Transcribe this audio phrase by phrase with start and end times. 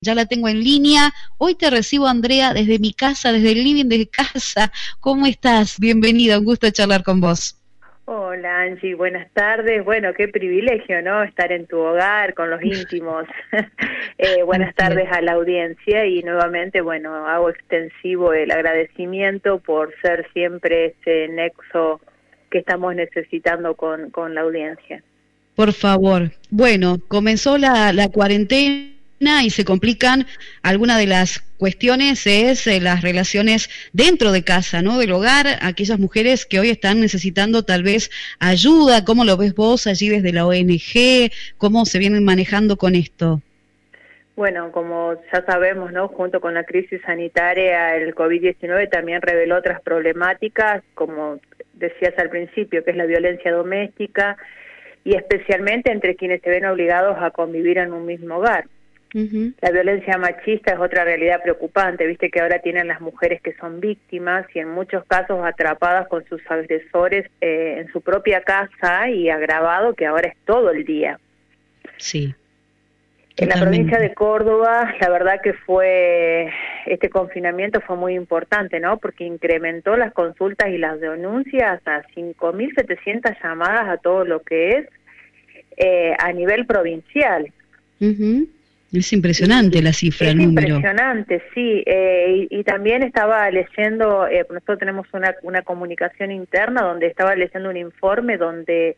[0.00, 1.10] Ya la tengo en línea.
[1.38, 4.70] Hoy te recibo, Andrea, desde mi casa, desde el living de casa.
[5.00, 5.80] ¿Cómo estás?
[5.80, 7.56] Bienvenida, un gusto charlar con vos.
[8.04, 9.84] Hola Angie, buenas tardes.
[9.84, 11.24] Bueno, qué privilegio, ¿no?
[11.24, 13.24] Estar en tu hogar con los íntimos.
[14.18, 20.26] eh, buenas tardes a la audiencia y nuevamente, bueno, hago extensivo el agradecimiento por ser
[20.32, 22.00] siempre ese nexo
[22.50, 25.02] que estamos necesitando con, con la audiencia.
[25.56, 26.30] Por favor.
[26.50, 30.26] Bueno, comenzó la, la cuarentena y se complican
[30.62, 34.98] algunas de las cuestiones es eh, las relaciones dentro de casa, ¿no?
[34.98, 39.86] Del hogar, aquellas mujeres que hoy están necesitando tal vez ayuda, ¿cómo lo ves vos
[39.86, 41.32] allí desde la ONG?
[41.56, 43.42] ¿Cómo se vienen manejando con esto?
[44.36, 46.06] Bueno, como ya sabemos, ¿no?
[46.06, 51.40] Junto con la crisis sanitaria, el COVID-19 también reveló otras problemáticas, como
[51.74, 54.36] decías al principio, que es la violencia doméstica
[55.02, 58.66] y especialmente entre quienes se ven obligados a convivir en un mismo hogar.
[59.12, 63.80] La violencia machista es otra realidad preocupante, viste que ahora tienen las mujeres que son
[63.80, 69.30] víctimas y en muchos casos atrapadas con sus agresores eh, en su propia casa y
[69.30, 71.18] agravado que ahora es todo el día.
[71.96, 72.34] Sí.
[73.38, 76.52] En la provincia de Córdoba, la verdad que fue,
[76.86, 78.98] este confinamiento fue muy importante, ¿no?
[78.98, 84.88] Porque incrementó las consultas y las denuncias a 5.700 llamadas a todo lo que es
[85.76, 87.52] eh, a nivel provincial.
[88.92, 90.76] Es impresionante la cifra, el número.
[90.76, 91.82] Impresionante, sí.
[91.84, 97.68] Eh, y, también estaba leyendo, eh, nosotros tenemos una, una comunicación interna donde estaba leyendo
[97.68, 98.96] un informe donde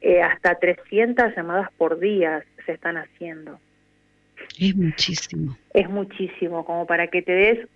[0.00, 3.58] eh, hasta 300 llamadas por día se están haciendo.
[4.58, 5.56] Es muchísimo.
[5.74, 7.68] Es muchísimo, como para que te des,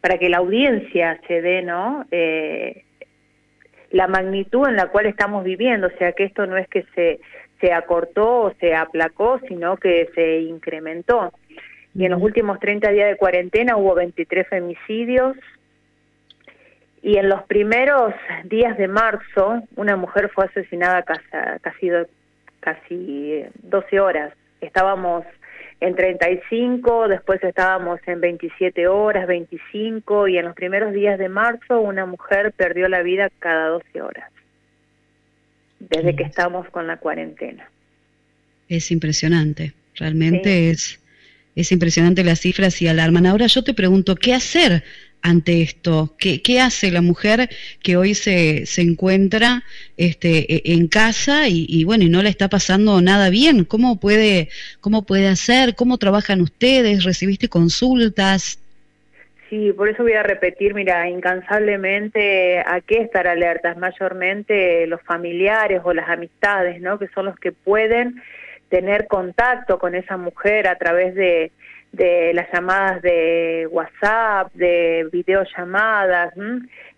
[0.00, 2.06] para que la audiencia se dé, ¿no?
[2.10, 2.84] Eh,
[3.90, 7.20] la magnitud en la cual estamos viviendo, o sea que esto no es que se
[7.60, 11.32] se acortó o se aplacó, sino que se incrementó.
[11.94, 15.36] Y en los últimos 30 días de cuarentena hubo 23 femicidios.
[17.02, 18.14] Y en los primeros
[18.44, 21.22] días de marzo, una mujer fue asesinada casi,
[21.60, 21.90] casi,
[22.60, 24.34] casi 12 horas.
[24.60, 25.24] Estábamos
[25.80, 31.80] en 35, después estábamos en 27 horas, 25, y en los primeros días de marzo
[31.80, 34.30] una mujer perdió la vida cada 12 horas
[35.80, 37.70] desde que estamos con la cuarentena.
[38.68, 41.00] Es impresionante, realmente es,
[41.54, 43.26] es impresionante las cifras y alarman.
[43.26, 44.84] Ahora yo te pregunto, ¿qué hacer
[45.22, 46.14] ante esto?
[46.18, 47.48] ¿Qué, qué hace la mujer
[47.82, 49.64] que hoy se, se encuentra
[49.96, 53.64] este, e, en casa y, y, bueno, y no le está pasando nada bien?
[53.64, 54.50] ¿Cómo puede,
[54.80, 55.74] cómo puede hacer?
[55.74, 57.04] ¿Cómo trabajan ustedes?
[57.04, 58.58] ¿Recibiste consultas?
[59.48, 65.80] Sí, por eso voy a repetir, mira, incansablemente a qué estar alertas, mayormente los familiares
[65.84, 66.98] o las amistades, ¿no?
[66.98, 68.22] Que son los que pueden
[68.68, 71.50] tener contacto con esa mujer a través de,
[71.92, 76.34] de las llamadas de WhatsApp, de videollamadas,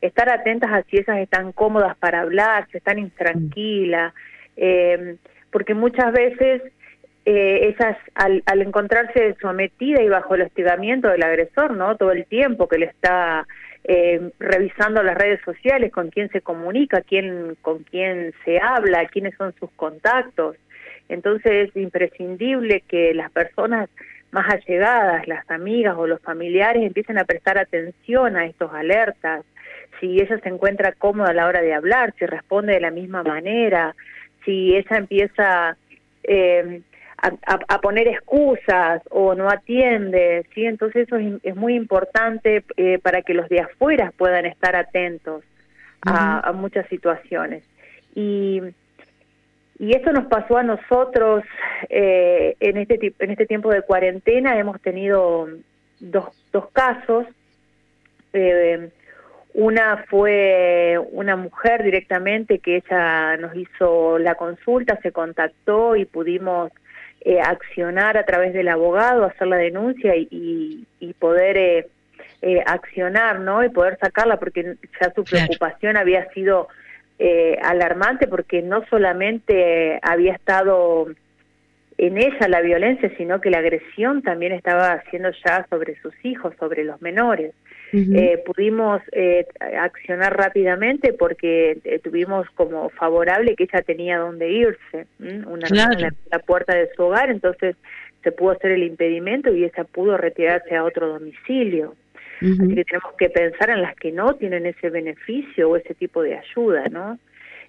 [0.01, 4.13] estar atentas a si esas están cómodas para hablar, si están intranquilas,
[4.57, 5.17] eh,
[5.53, 6.63] porque muchas veces
[7.33, 11.97] eh, esas al, al, encontrarse sometida y bajo el hostigamiento del agresor, ¿no?
[11.97, 13.47] Todo el tiempo que le está
[13.85, 19.37] eh, revisando las redes sociales, con quién se comunica, quién, con quién se habla, quiénes
[19.37, 20.57] son sus contactos.
[21.09, 23.89] Entonces es imprescindible que las personas
[24.33, 29.45] más allegadas, las amigas o los familiares empiecen a prestar atención a estos alertas,
[30.01, 33.23] si ella se encuentra cómoda a la hora de hablar, si responde de la misma
[33.23, 33.95] manera,
[34.45, 35.77] si ella empieza
[36.25, 36.81] eh,
[37.23, 40.65] a, poner excusas o no atiende, ¿sí?
[40.65, 45.45] Entonces eso es, muy importante eh, para que los de afuera puedan estar atentos
[46.03, 47.63] a, muchas situaciones.
[48.15, 48.61] Y,
[49.79, 51.45] y esto nos pasó a nosotros
[51.89, 55.49] eh, en, este, en este tiempo de cuarentena, hemos tenido
[56.01, 57.27] dos, dos casos.
[58.33, 58.91] Eh,
[59.53, 66.71] una fue una mujer directamente que ella nos hizo la consulta, se contactó y pudimos
[67.23, 71.89] eh, accionar a través del abogado, hacer la denuncia y, y, poder eh,
[72.43, 73.63] eh, accionar, ¿no?
[73.63, 76.69] Y poder sacarla, porque ya su preocupación había sido
[77.19, 81.09] eh, alarmante, porque no solamente había estado
[81.99, 86.55] en ella la violencia, sino que la agresión también estaba haciendo ya sobre sus hijos,
[86.59, 87.53] sobre los menores.
[87.93, 89.47] Eh, pudimos eh,
[89.79, 95.69] accionar rápidamente porque eh, tuvimos como favorable que ella tenía donde irse, una
[96.31, 97.77] la, puerta de su hogar, entonces
[98.23, 101.95] se pudo hacer el impedimento y ella pudo retirarse a otro domicilio.
[102.41, 106.23] Así que tenemos que pensar en las que no tienen ese beneficio o ese tipo
[106.23, 107.19] de ayuda, ¿no?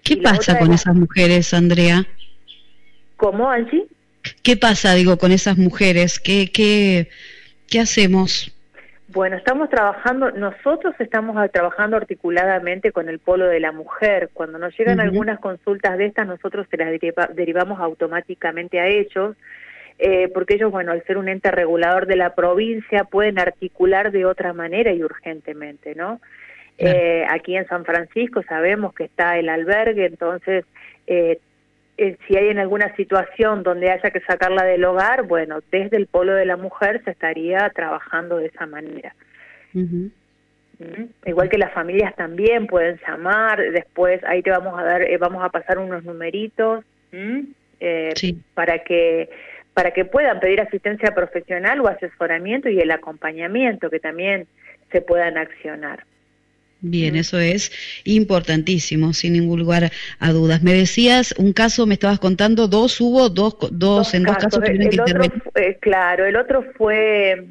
[0.02, 2.06] ¿Qué pasa con esas mujeres, Andrea?
[3.16, 3.86] ¿Cómo, Angie?
[4.42, 6.18] ¿Qué pasa, digo, con esas mujeres?
[6.18, 7.08] ¿Qué, qué,
[7.68, 8.51] ¿Qué hacemos?
[9.12, 14.30] Bueno, estamos trabajando, nosotros estamos trabajando articuladamente con el polo de la mujer.
[14.32, 16.88] Cuando nos llegan algunas consultas de estas, nosotros se las
[17.34, 19.36] derivamos automáticamente a ellos,
[19.98, 24.24] eh, porque ellos, bueno, al ser un ente regulador de la provincia, pueden articular de
[24.24, 26.18] otra manera y urgentemente, ¿no?
[26.78, 30.64] Eh, aquí en San Francisco sabemos que está el albergue, entonces
[31.06, 31.38] eh,
[31.98, 36.06] eh, si hay en alguna situación donde haya que sacarla del hogar, bueno, desde el
[36.06, 39.14] polo de la mujer se estaría trabajando de esa manera.
[41.24, 45.44] Igual que las familias también pueden llamar, después ahí te vamos a dar, eh, vamos
[45.44, 48.14] a pasar unos numeritos eh,
[48.54, 49.28] para que
[49.74, 54.46] para que puedan pedir asistencia profesional o asesoramiento y el acompañamiento que también
[54.90, 56.04] se puedan accionar.
[56.84, 57.70] Bien, eso es
[58.04, 60.62] importantísimo, sin ningún lugar a dudas.
[60.64, 64.90] Me decías, un caso, me estabas contando, dos hubo, dos, dos, en dos casos tuvieron
[64.90, 65.78] que intervenir.
[65.80, 67.46] claro, el otro fue...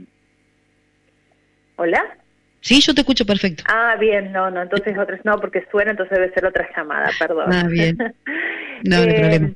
[1.77, 2.17] ¿Hola?
[2.59, 3.63] Sí, yo te escucho perfecto.
[3.67, 7.51] Ah, bien, no, no, entonces otras no, porque suena, entonces debe ser otra llamada, perdón.
[7.51, 7.97] Ah, bien.
[8.83, 9.51] No, no hay problema.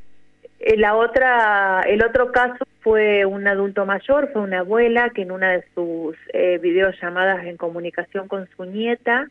[0.59, 5.31] Eh, la otra, el otro caso fue un adulto mayor, fue una abuela que en
[5.31, 9.27] una de sus eh, videollamadas en comunicación con su nieta,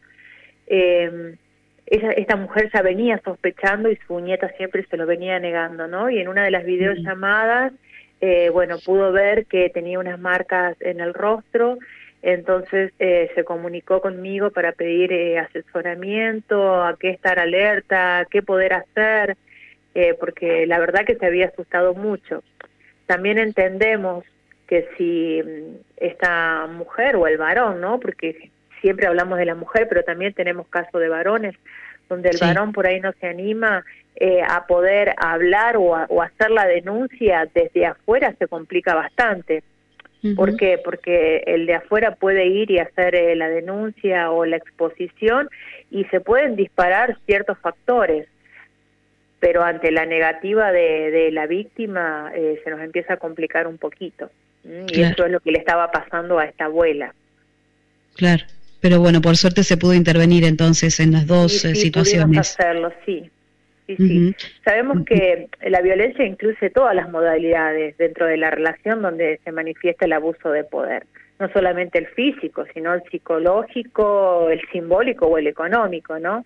[0.66, 1.36] eh,
[1.86, 6.08] esta mujer ya venía sospechando y su nieta siempre se lo venía negando, ¿no?
[6.08, 7.72] Y en una de las videollamadas,
[8.20, 11.78] eh, bueno, pudo ver que tenía unas marcas en el rostro,
[12.22, 18.72] entonces eh, se comunicó conmigo para pedir eh, asesoramiento, a qué estar alerta, qué poder
[18.72, 19.36] hacer,
[19.94, 22.42] eh, porque la verdad que se había asustado mucho.
[23.04, 24.24] También entendemos
[24.66, 28.00] que si mm, esta mujer o el varón, ¿no?
[28.00, 28.50] Porque
[28.84, 31.56] siempre hablamos de la mujer, pero también tenemos casos de varones,
[32.10, 33.82] donde el varón por ahí no se anima
[34.14, 39.62] eh, a poder hablar o, o, hacer la denuncia desde afuera, se complica bastante.
[40.36, 40.78] ¿Por qué?
[40.82, 45.48] Porque el de afuera puede ir y hacer eh, la denuncia o la exposición
[45.90, 48.26] y se pueden disparar ciertos factores,
[49.40, 53.78] pero ante la negativa de, de la víctima eh, se nos empieza a complicar un
[53.78, 54.30] poquito.
[54.64, 57.14] Y eso es lo que le estaba pasando a esta abuela.
[58.16, 58.44] Claro
[58.84, 62.38] pero bueno, por suerte se pudo intervenir entonces en las dos sí, sí, situaciones.
[62.38, 63.30] hacerlo, sí.
[63.86, 64.36] Sí, sí.
[64.62, 70.04] Sabemos que la violencia incluye todas las modalidades dentro de la relación donde se manifiesta
[70.04, 71.06] el abuso de poder.
[71.38, 76.44] No solamente el físico, sino el psicológico, el simbólico o el económico, ¿no?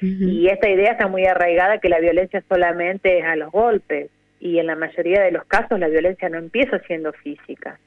[0.00, 4.10] Y esta idea está muy arraigada que la violencia solamente es a los golpes.
[4.38, 7.80] Y en la mayoría de los casos la violencia no empieza siendo física.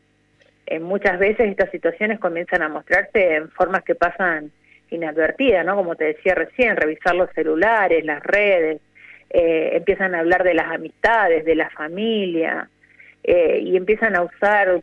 [0.66, 4.52] Eh, muchas veces estas situaciones comienzan a mostrarse en formas que pasan
[4.90, 5.76] inadvertidas, ¿no?
[5.76, 8.80] Como te decía recién, revisar los celulares, las redes,
[9.30, 12.70] eh, empiezan a hablar de las amistades, de la familia,
[13.24, 14.82] eh, y empiezan a usar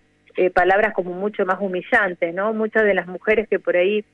[0.54, 2.54] palabras como mucho más humillantes, ¿no?
[2.54, 4.04] Muchas de las mujeres que por ahí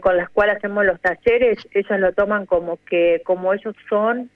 [0.00, 4.30] con las cuales hacemos los talleres, ellas lo toman como que como ellos son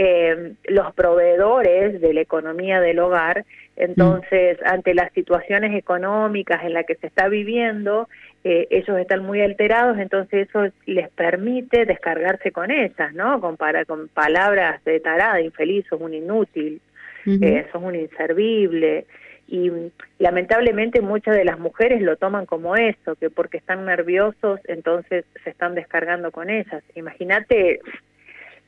[0.00, 3.44] eh, los proveedores de la economía del hogar.
[3.74, 4.68] Entonces, mm.
[4.68, 8.08] ante las situaciones económicas en las que se está viviendo,
[8.44, 13.40] eh, ellos están muy alterados, entonces eso les permite descargarse con ellas, ¿no?
[13.40, 16.80] Con, para, con palabras de tarada, infeliz, sos un inútil,
[17.26, 19.04] eh, sos un inservible.
[19.48, 19.72] Y
[20.20, 25.50] lamentablemente muchas de las mujeres lo toman como eso, que porque están nerviosos, entonces se
[25.50, 26.84] están descargando con ellas.
[26.94, 27.80] Imagínate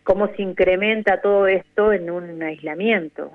[0.05, 3.33] cómo se incrementa todo esto en un aislamiento.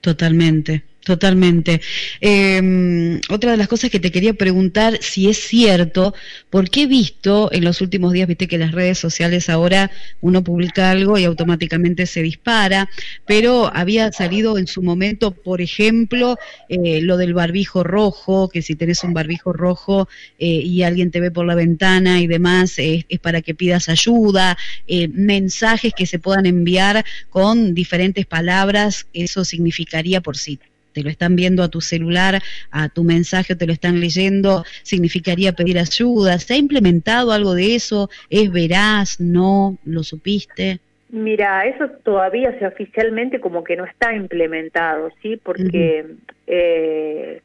[0.00, 0.84] Totalmente.
[1.04, 1.82] Totalmente.
[2.22, 6.14] Em, otra de las cosas que te quería preguntar si es cierto,
[6.48, 9.90] porque he visto en los últimos días, viste que las redes sociales ahora
[10.22, 12.88] uno publica algo y automáticamente se dispara,
[13.26, 16.38] pero había salido en su momento, por ejemplo,
[16.70, 20.08] eh, lo del barbijo rojo, que si tenés un barbijo rojo
[20.38, 24.56] eh, y alguien te ve por la ventana y demás, es para que pidas ayuda,
[24.86, 30.58] eh, mensajes que se puedan enviar con diferentes palabras, eso significaría por sí
[30.94, 35.52] te lo están viendo a tu celular, a tu mensaje, te lo están leyendo, significaría
[35.52, 36.38] pedir ayuda.
[36.38, 38.08] ¿Se ha implementado algo de eso?
[38.30, 39.20] ¿Es veraz?
[39.20, 39.76] ¿No?
[39.84, 40.78] ¿Lo supiste?
[41.10, 45.36] Mira, eso todavía se oficialmente como que no está implementado, ¿sí?
[45.36, 46.06] Porque
[46.46, 47.40] eh,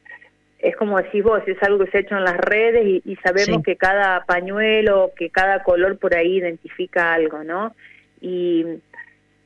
[0.60, 3.64] es como decís vos, es algo que se ha hecho en las redes y, sabemos
[3.64, 7.76] que cada pañuelo, que cada color por ahí identifica algo, ¿no?
[8.22, 8.66] Y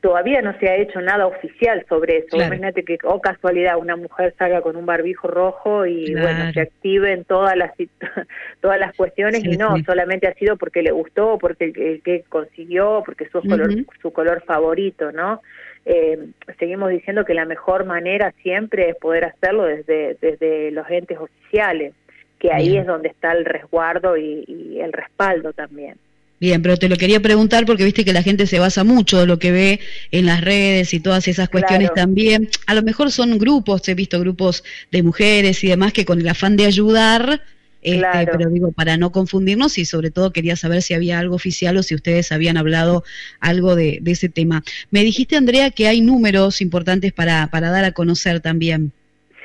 [0.03, 2.35] todavía no se ha hecho nada oficial sobre eso.
[2.35, 6.59] Imagínate que, o oh, casualidad, una mujer salga con un barbijo rojo y bueno, se
[6.59, 7.71] active en todas las
[8.61, 13.01] todas las cuestiones y no, solamente ha sido porque le gustó, porque que, que consiguió,
[13.05, 13.69] porque su color
[14.01, 15.41] su color favorito, ¿no?
[15.85, 16.19] Eh,
[16.59, 21.93] seguimos diciendo que la mejor manera siempre es poder hacerlo desde desde los entes oficiales.
[22.39, 25.95] que ahí es donde está el resguardo y, el respaldo también.
[26.39, 29.29] Bien, pero te lo quería preguntar porque viste que la gente se basa mucho en
[29.29, 29.79] lo que ve
[30.11, 32.49] en las redes y todas esas cuestiones también.
[32.67, 36.27] A lo mejor son grupos, he visto grupos de mujeres y demás que con el
[36.27, 37.41] afán de ayudar,
[37.81, 41.77] este, pero digo, para no confundirnos y sobre todo quería saber si había algo oficial
[41.77, 43.03] o si ustedes habían hablado
[43.39, 44.63] algo de, ese tema.
[44.91, 48.91] Me dijiste, Andrea, que hay números importantes para, para dar a conocer también.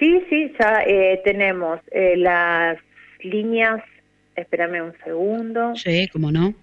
[0.01, 2.79] Sí, sí, ya eh, tenemos eh, las
[3.21, 3.83] líneas,
[4.35, 5.77] espérame un segundo.
[5.77, 6.55] Sí, cómo no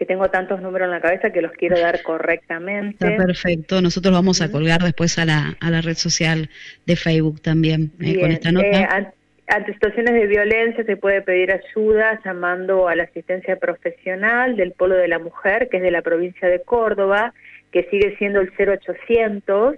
[0.00, 3.06] que tengo tantos números en la cabeza que los quiero dar correctamente.
[3.06, 3.82] Está perfecto.
[3.82, 6.48] Nosotros vamos a colgar después a la, a la red social
[6.86, 8.66] de Facebook también eh, con esta nota.
[8.66, 9.12] Eh,
[9.46, 14.94] ante situaciones de violencia se puede pedir ayuda llamando a la asistencia profesional del Polo
[14.94, 17.34] de la Mujer, que es de la provincia de Córdoba,
[17.70, 19.76] que sigue siendo el 0800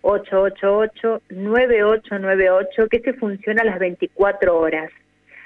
[0.00, 4.90] 888 9898, que se funciona a las 24 horas.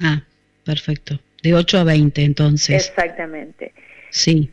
[0.00, 0.24] Ah
[0.66, 1.18] perfecto.
[1.42, 2.88] De 8 a 20 entonces.
[2.88, 3.72] Exactamente.
[4.10, 4.50] Sí.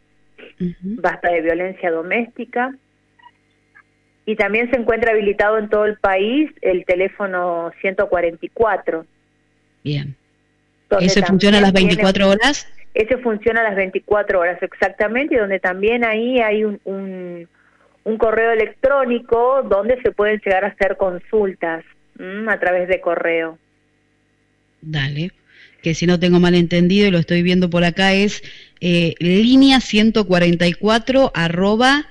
[0.80, 2.74] Basta de Violencia Doméstica.
[4.24, 9.04] Y también se encuentra habilitado en todo el país el teléfono 144.
[9.82, 10.14] Bien.
[11.00, 12.68] ¿Ese funciona a las 24 horas?
[12.94, 18.52] Ese funciona a las 24 horas exactamente y donde también ahí hay un, un, correo
[18.52, 21.84] electrónico donde se pueden llegar a hacer consultas
[22.48, 23.58] a través de correo.
[24.82, 25.30] Dale,
[25.82, 28.42] que si no tengo mal entendido y lo estoy viendo por acá es
[28.80, 32.06] eh, línea 144 arroba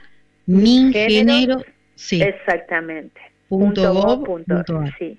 [0.47, 1.63] mi género,
[1.95, 2.21] sí.
[2.21, 3.21] Exactamente.
[3.47, 4.63] Punto, punto,
[4.97, 5.17] sí.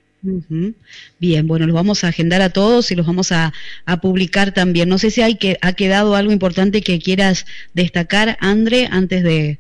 [1.18, 3.52] Bien, bueno, los vamos a agendar a todos y los vamos a,
[4.00, 4.88] publicar también.
[4.88, 9.58] No sé si hay que, ha quedado algo importante que quieras destacar, André, antes de,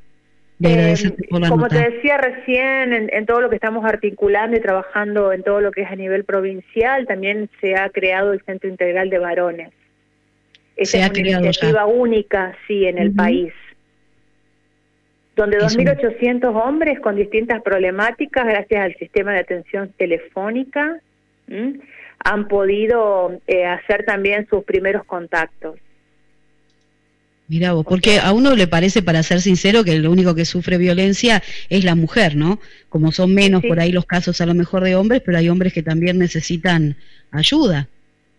[0.62, 0.94] eh,
[1.30, 5.72] Como te decía recién, en, todo lo que estamos articulando y trabajando en todo lo
[5.72, 9.70] que es a nivel provincial, también se ha creado el Centro Integral de Varones.
[10.76, 13.52] Esa es una iniciativa única, sí, en el país
[15.36, 21.00] donde 2.800 hombres con distintas problemáticas, gracias al sistema de atención telefónica,
[22.24, 25.76] han podido eh, hacer también sus primeros contactos.
[27.48, 30.78] Mira vos, porque a uno le parece, para ser sincero, que lo único que sufre
[30.78, 32.60] violencia es la mujer, ¿no?
[32.88, 35.74] Como son menos por ahí los casos a lo mejor de hombres, pero hay hombres
[35.74, 36.96] que también necesitan
[37.30, 37.88] ayuda.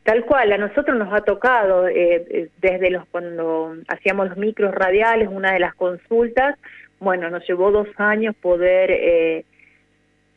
[0.04, 4.74] Tal cual, a nosotros nos ha tocado, eh, eh, desde los cuando hacíamos los micros
[4.74, 6.58] radiales, una de las consultas,
[7.04, 9.46] bueno, nos llevó dos años poder eh,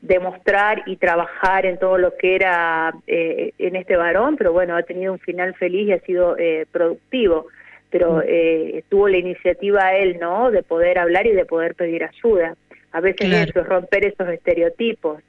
[0.03, 4.83] demostrar y trabajar en todo lo que era eh, en este varón, pero bueno, ha
[4.83, 7.47] tenido un final feliz y ha sido eh, productivo.
[7.89, 8.83] Pero mm.
[8.89, 10.51] tuvo la iniciativa él, ¿no?
[10.51, 12.57] De poder hablar y de poder pedir ayuda.
[12.91, 15.23] A veces eso es romper esos estereotipos.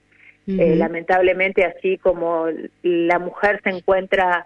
[0.47, 2.47] lamentablemente, así como
[2.81, 4.43] la mujer se encuentra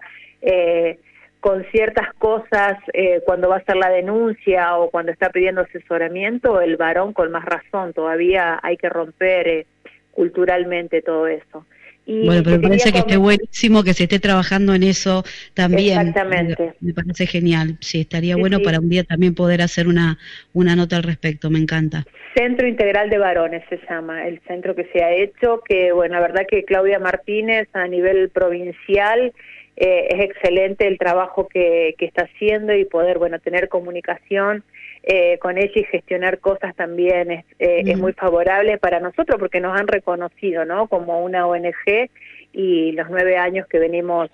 [1.42, 6.60] con ciertas cosas eh, cuando va a hacer la denuncia o cuando está pidiendo asesoramiento,
[6.60, 9.66] el varón con más razón, todavía hay que romper eh,
[10.12, 11.66] culturalmente todo eso.
[12.06, 15.98] Y bueno, pero me parece que esté buenísimo que se esté trabajando en eso también.
[15.98, 16.74] Exactamente.
[16.80, 17.76] Me parece genial.
[17.80, 20.18] Sí, estaría bueno para un día también poder hacer una,
[20.52, 21.50] una nota al respecto.
[21.50, 22.04] Me encanta.
[22.36, 26.20] Centro Integral de Varones se llama, el centro que se ha hecho, que bueno, la
[26.20, 29.32] verdad que Claudia Martínez a nivel provincial
[29.76, 34.64] eh, es excelente el trabajo que, que, está haciendo y poder, bueno, tener comunicación
[35.02, 39.60] eh, con ella y gestionar cosas también es, eh, es muy favorable para nosotros porque
[39.60, 40.88] nos han reconocido, ¿no?
[40.88, 42.10] Como una ONG
[42.52, 44.30] y los nueve años que venimos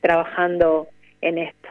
[0.00, 0.88] trabajando
[1.20, 1.68] en esto.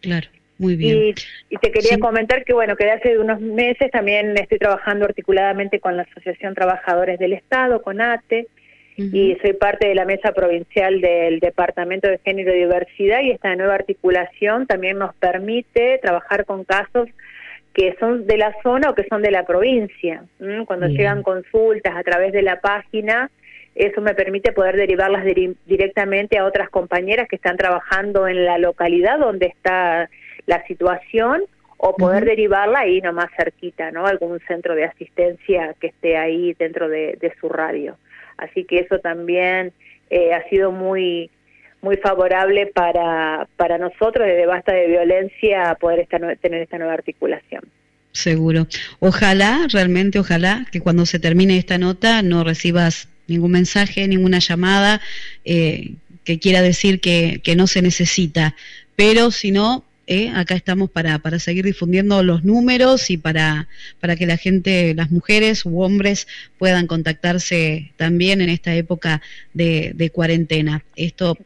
[0.00, 0.28] Claro.
[0.58, 1.14] Muy bien.
[1.50, 5.80] Y, te quería comentar que, bueno, que de hace unos meses también estoy trabajando articuladamente
[5.80, 8.46] con la Asociación Trabajadores del Estado, con ATE,
[8.96, 13.54] y soy parte de la mesa provincial del Departamento de Género y Diversidad y esta
[13.54, 17.08] nueva articulación también nos permite trabajar con casos
[17.74, 20.24] que son de la zona o que son de la provincia.
[20.66, 23.30] Cuando llegan consultas a través de la página,
[23.74, 25.24] eso me permite poder derivarlas
[25.66, 30.08] directamente a otras compañeras que están trabajando en la localidad donde está
[30.46, 31.42] la situación
[31.76, 34.06] o poder derivarla ahí nomás cerquita, ¿no?
[34.06, 37.98] Algún centro de asistencia que esté ahí dentro de, su radio.
[38.38, 39.72] Así que eso también
[40.10, 41.30] eh, ha sido muy
[41.82, 47.62] muy favorable para, para nosotros desde Basta de Violencia poder esta, tener esta nueva articulación.
[48.12, 48.66] Seguro.
[48.98, 55.00] Ojalá, realmente ojalá, que cuando se termine esta nota no recibas ningún mensaje, ninguna llamada
[55.44, 55.92] eh,
[56.24, 58.56] que quiera decir que, que no se necesita.
[58.96, 60.30] Pero si no, ¿eh?
[60.34, 63.68] acá estamos para, para seguir difundiendo los números y para,
[64.00, 66.26] para que la gente, las mujeres u hombres
[66.58, 69.22] puedan contactarse también en esta época
[69.54, 70.84] de, de cuarentena.
[70.94, 71.36] Esto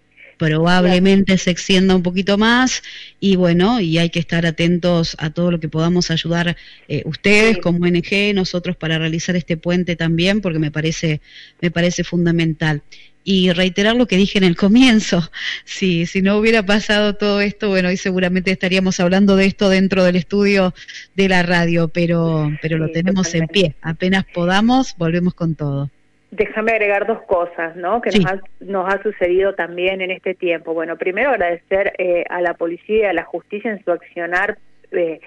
[0.41, 2.83] probablemente se extienda un poquito más
[3.21, 6.57] y bueno, y hay que estar atentos a todo lo que podamos ayudar
[6.89, 11.21] eh, ustedes como ONG, nosotros para realizar este puente también, porque me parece,
[11.61, 12.83] me parece fundamental
[13.25, 15.21] y reiterar lo que dije en el comienzo.
[15.65, 20.05] Si, si no hubiera pasado todo esto, bueno, hoy seguramente estaríamos hablando de esto dentro
[20.05, 20.75] del estudio
[21.15, 23.77] de la radio, pero, pero lo tenemos en pie.
[23.83, 25.91] Apenas podamos, volvemos con todo.
[26.31, 28.01] Déjame agregar dos cosas, ¿no?
[28.01, 30.75] Que nos, ha, nos, ha, sucedido también en este tiempo.
[30.75, 34.59] Bueno, primero agradecer eh, a la policía y a la justicia en su accionar
[34.93, 35.21] eh,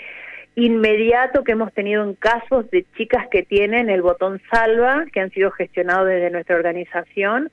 [0.55, 5.31] inmediato que hemos tenido en casos de chicas que tienen el botón salva, que han
[5.31, 7.51] sido gestionados desde nuestra organización.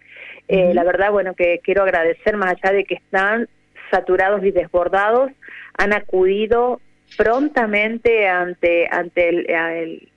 [0.53, 3.49] Eh, la verdad, bueno, que quiero agradecer, más allá de que están
[3.89, 5.31] saturados y desbordados,
[5.79, 6.81] han acudido
[7.17, 10.09] prontamente ante, ante el,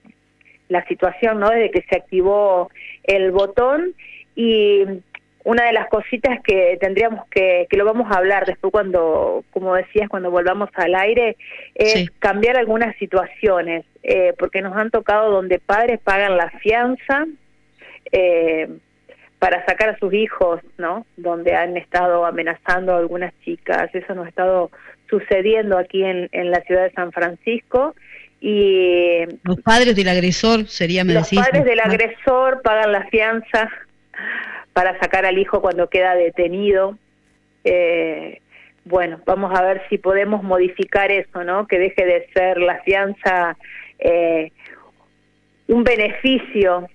[0.69, 1.51] la situación, ¿no?
[1.51, 2.71] Desde que se activó
[3.03, 3.93] el botón.
[4.35, 4.83] Y
[5.43, 9.75] una de las cositas que tendríamos que, que lo vamos a hablar después cuando, como
[9.75, 11.37] decías, cuando volvamos al aire,
[11.75, 17.27] es cambiar algunas situaciones, eh, porque nos han tocado donde padres pagan la fianza
[18.11, 18.67] eh,
[19.43, 21.05] para sacar a sus hijos, ¿no?
[21.17, 24.71] Donde han estado amenazando a algunas chicas, eso nos ha estado
[25.09, 27.93] sucediendo aquí en, en la ciudad de San Francisco.
[28.39, 33.69] Y los padres del agresor sería me Los padres del agresor pagan la fianza
[34.71, 36.97] para sacar al hijo cuando queda detenido.
[37.65, 38.39] Eh,
[38.85, 41.67] bueno, vamos a ver si podemos modificar eso, ¿no?
[41.67, 43.57] Que deje de ser la fianza
[43.99, 44.53] eh,
[45.67, 46.87] un beneficio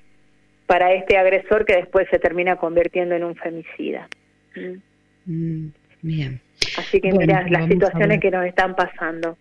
[0.68, 4.07] para este agresor que después se termina convirtiendo en un femicida.
[5.24, 5.68] Mm,
[6.02, 6.42] bien.
[6.76, 9.38] Así que mira las situaciones que nos están pasando.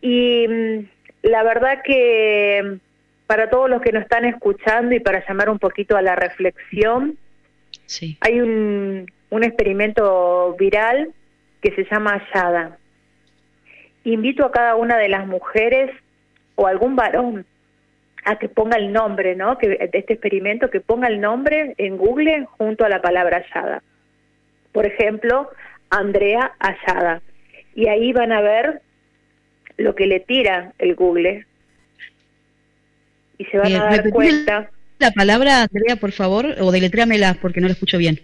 [0.00, 0.86] Y mm,
[1.22, 5.58] la verdad que mm, para todos los que nos están escuchando y para llamar un
[5.58, 7.18] poquito a la reflexión,
[8.20, 11.12] hay un, un experimento viral
[11.62, 12.78] que se llama Ayada.
[14.04, 15.90] Invito a cada una de las mujeres
[16.54, 17.44] o algún varón
[18.24, 19.58] a que ponga el nombre, ¿no?
[19.58, 23.82] Que de este experimento que ponga el nombre en Google junto a la palabra Ayada.
[24.72, 25.50] Por ejemplo,
[25.90, 27.20] Andrea Ayada.
[27.74, 28.80] Y ahí van a ver
[29.76, 31.46] lo que le tira el Google.
[33.38, 37.66] Y se van a dar cuenta la palabra, Andrea, por favor, o deletréamela porque no
[37.66, 38.20] la escucho bien.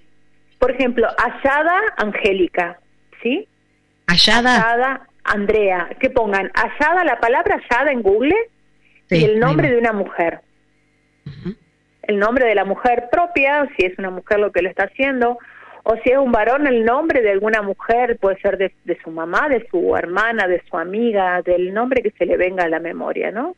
[0.59, 2.79] Por ejemplo, Ayada Angélica,
[3.23, 3.47] ¿sí?
[4.07, 4.57] Ayada.
[4.57, 5.91] Ayada Andrea.
[5.99, 8.37] Que pongan Ayada, la palabra Ayada en Google
[9.11, 10.41] y el nombre de una mujer.
[12.03, 15.39] El nombre de la mujer propia, si es una mujer lo que lo está haciendo,
[15.83, 19.11] o si es un varón, el nombre de alguna mujer, puede ser de, de su
[19.11, 22.81] mamá, de su hermana, de su amiga, del nombre que se le venga a la
[22.81, 23.55] memoria, ¿no?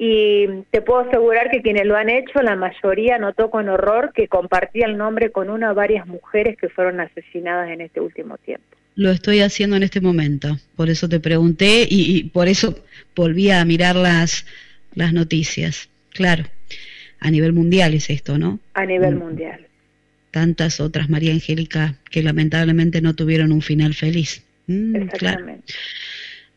[0.00, 4.28] y te puedo asegurar que quienes lo han hecho, la mayoría notó con horror que
[4.28, 8.64] compartía el nombre con una o varias mujeres que fueron asesinadas en este último tiempo.
[8.98, 12.84] Lo estoy haciendo en este momento, por eso te pregunté y, por eso
[13.14, 14.44] volví a mirar las,
[14.94, 15.88] las noticias.
[16.10, 16.44] Claro,
[17.20, 18.58] a nivel mundial es esto, ¿no?
[18.74, 19.18] A nivel mm.
[19.18, 19.66] mundial.
[20.32, 24.44] Tantas otras, María Angélica, que lamentablemente no tuvieron un final feliz.
[24.66, 25.74] Mm, Exactamente.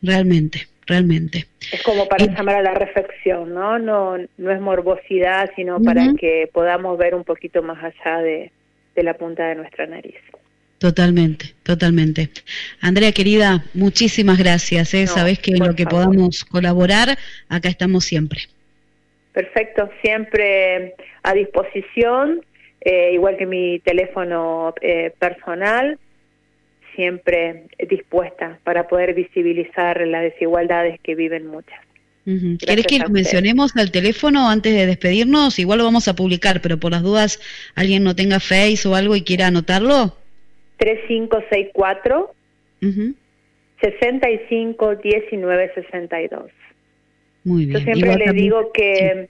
[0.02, 1.46] Realmente realmente.
[1.72, 3.78] Es como para llamar a la reflexión, ¿no?
[3.78, 8.50] No, no es morbosidad, sino para que podamos ver un poquito más allá de,
[8.96, 10.16] la punta de nuestra nariz.
[10.82, 12.28] Totalmente, totalmente.
[12.80, 14.92] Andrea, querida, muchísimas gracias.
[14.94, 15.06] ¿eh?
[15.06, 17.16] Sabes que en lo que podamos colaborar,
[17.48, 18.40] acá estamos siempre.
[19.32, 22.44] Perfecto, siempre a disposición,
[22.80, 26.00] eh, igual que mi teléfono eh, personal,
[26.96, 31.78] siempre dispuesta para poder visibilizar las desigualdades que viven muchas.
[32.24, 35.60] ¿Querés que mencionemos al teléfono antes de despedirnos?
[35.60, 37.38] Igual lo vamos a publicar, pero por las dudas,
[37.76, 40.16] alguien no tenga Face o algo y quiera anotarlo.
[40.82, 42.34] 3564
[42.82, 43.14] uh
[43.80, 46.50] 65 19 62.
[47.44, 47.78] Muy bien.
[47.78, 49.28] Yo siempre le digo que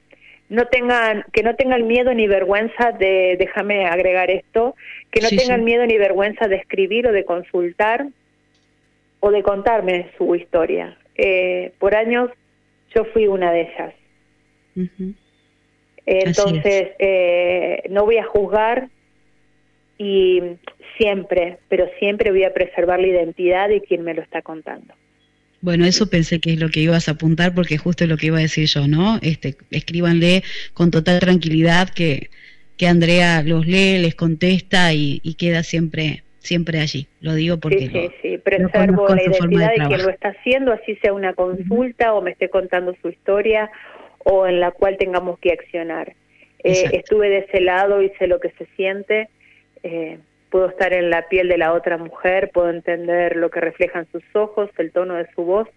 [0.50, 4.74] no tengan, que no tengan miedo ni vergüenza de, déjame agregar esto,
[5.10, 8.08] que no tengan miedo ni vergüenza de escribir o de consultar
[9.20, 10.98] o de contarme su historia.
[11.14, 12.30] Eh, por años
[12.94, 13.94] yo fui una de ellas.
[16.04, 18.88] Entonces, eh, no voy a juzgar
[20.02, 20.42] y
[20.98, 24.94] siempre, pero siempre voy a preservar la identidad de quien me lo está contando.
[25.60, 28.26] Bueno, eso pensé que es lo que ibas a apuntar porque justo es lo que
[28.26, 29.18] iba a decir yo, ¿no?
[29.22, 30.42] Este, escríbanle
[30.74, 32.30] con total tranquilidad que,
[32.76, 37.06] que Andrea los lee, les contesta y, queda siempre siempre allí.
[37.20, 38.38] Lo digo porque sí, sí, sí.
[38.38, 42.48] preservo la identidad de, quien lo está haciendo, así sea una consulta o me esté
[42.48, 43.70] contando su historia
[44.24, 46.14] o en la cual tengamos que accionar.
[46.64, 49.28] Eh, estuve de ese lado y sé lo que se siente.
[49.82, 50.18] Eh,
[50.50, 54.22] puedo estar en la piel de la otra mujer, puedo entender lo que reflejan sus
[54.34, 55.68] ojos, el tono de su voz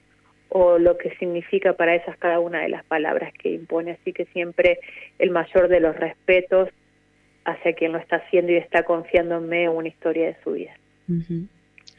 [0.49, 3.91] o lo que significa para ellas cada una de las palabras que impone.
[3.91, 4.79] Así que siempre
[5.19, 6.69] el mayor de los respetos
[7.45, 10.73] hacia quien lo está haciendo y está confiándome una historia de su vida.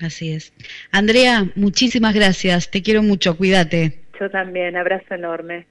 [0.00, 0.52] Así es.
[0.92, 2.70] Andrea, muchísimas gracias.
[2.70, 3.36] Te quiero mucho.
[3.36, 4.00] Cuídate.
[4.20, 4.76] Yo también.
[4.76, 5.66] Abrazo enorme.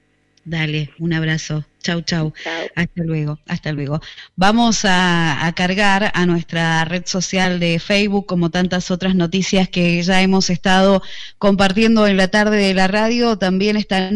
[0.46, 1.64] Dale, un abrazo.
[1.82, 2.32] Chau, chau.
[2.76, 4.00] Hasta luego, hasta luego.
[4.36, 10.22] Vamos a, cargar a nuestra red social de Facebook, como tantas otras noticias que ya
[10.22, 11.02] hemos estado
[11.38, 14.12] compartiendo en la tarde de la radio, también esta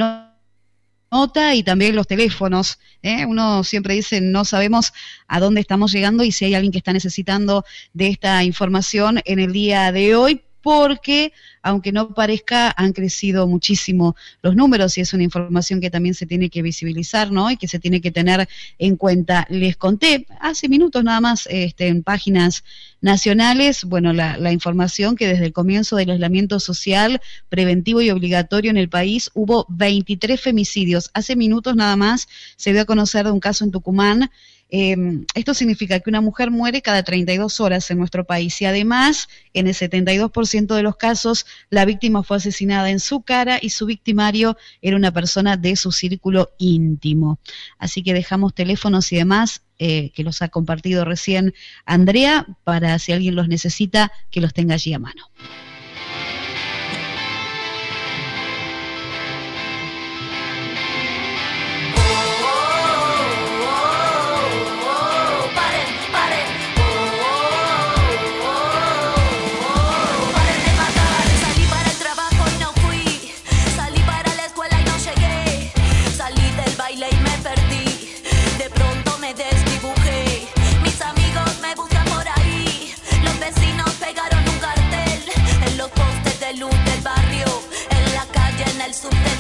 [1.10, 2.78] nota y también los teléfonos.
[3.02, 3.26] ¿eh?
[3.26, 4.92] Uno siempre dice, no sabemos
[5.26, 9.40] a dónde estamos llegando y si hay alguien que está necesitando de esta información en
[9.40, 15.12] el día de hoy, porque, aunque no parezca, han crecido muchísimo los números y es
[15.12, 17.50] una información que también se tiene que visibilizar, ¿no?
[17.50, 19.46] Y que se tiene que tener en cuenta.
[19.50, 22.64] Les conté hace minutos nada más este, en páginas
[23.00, 28.70] nacionales, bueno, la, la información que desde el comienzo del aislamiento social preventivo y obligatorio
[28.70, 31.10] en el país hubo 23 femicidios.
[31.14, 34.30] Hace minutos nada más se dio a conocer de un caso en Tucumán
[34.72, 39.28] Em, esto significa que una mujer muere cada 32 horas en nuestro país y además,
[39.52, 43.86] en el 72% de los casos, la víctima fue asesinada en su cara y su
[43.86, 47.40] victimario era una persona de su círculo íntimo.
[47.78, 51.54] Así que dejamos teléfonos y demás eh, que los ha compartido recién
[51.84, 55.30] Andrea para si alguien los necesita que los tenga allí a mano.